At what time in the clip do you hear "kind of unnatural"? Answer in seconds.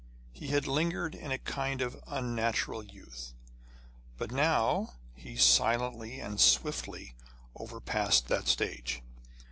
1.37-2.81